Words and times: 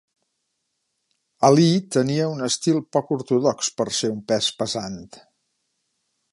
Ali 1.49 1.67
tenia 1.97 2.31
un 2.37 2.41
estil 2.49 2.81
poc 2.97 3.13
ortodox 3.19 3.71
per 3.81 3.89
ser 4.01 4.13
un 4.17 4.27
pes 4.33 4.51
pesant. 4.63 5.01